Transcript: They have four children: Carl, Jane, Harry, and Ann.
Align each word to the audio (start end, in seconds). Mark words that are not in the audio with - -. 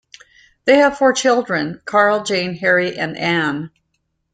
They 0.65 0.77
have 0.77 0.97
four 0.97 1.13
children: 1.13 1.79
Carl, 1.85 2.23
Jane, 2.23 2.55
Harry, 2.55 2.97
and 2.97 3.15
Ann. 3.15 3.69